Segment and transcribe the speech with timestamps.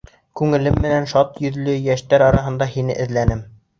[0.39, 3.49] Күңелем менән шат йөҙлө йәштәр араһынан һине эҙләнем.